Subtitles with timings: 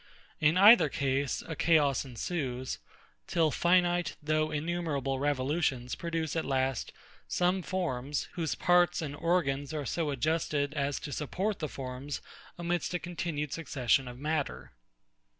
[0.39, 2.79] In either case, a chaos ensues;
[3.27, 6.91] till finite, though innumerable revolutions produce at last
[7.27, 12.19] some forms, whose parts and organs are so adjusted as to support the forms
[12.57, 14.71] amidst a continued succession of matter.